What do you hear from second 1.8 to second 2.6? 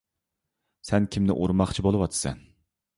بولۇۋاتىسەن؟